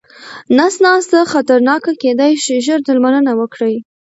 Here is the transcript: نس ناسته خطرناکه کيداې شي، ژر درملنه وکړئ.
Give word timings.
نس 0.57 0.75
ناسته 0.85 1.17
خطرناکه 1.31 1.91
کيداې 2.01 2.33
شي، 2.43 2.55
ژر 2.65 2.79
درملنه 2.87 3.31
وکړئ. 3.39 3.75